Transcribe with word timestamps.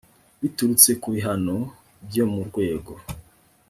biturutse 0.41 0.89
ku 1.01 1.07
bihano 1.15 1.57
byo 2.07 2.25
mu 2.31 2.41
rwego 2.49 2.93